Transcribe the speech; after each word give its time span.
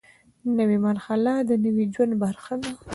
نوې 0.57 0.77
مرحله 0.87 1.33
د 1.49 1.51
نوي 1.65 1.85
ژوند 1.93 2.13
برخه 2.23 2.53
ده 2.61 2.71